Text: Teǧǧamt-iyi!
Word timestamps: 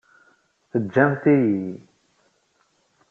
Teǧǧamt-iyi! 0.71 1.71